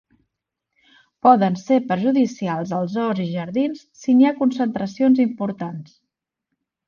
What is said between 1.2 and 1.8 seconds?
Poden ser